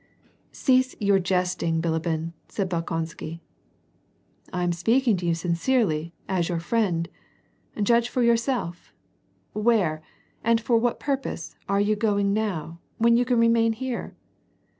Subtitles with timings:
[0.01, 0.03] '^
[0.51, 3.39] Cease your jesting, Bilibin," said Bolkonsky."
[4.51, 7.07] I am speaking to you sincerely, and as your friend.
[7.83, 8.91] Judge for yourself.
[9.53, 10.01] Where,
[10.43, 14.15] and for what purpose, are you going now, when you can remain here